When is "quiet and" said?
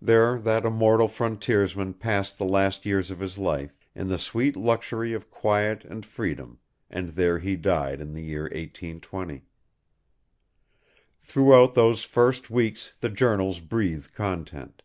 5.30-6.04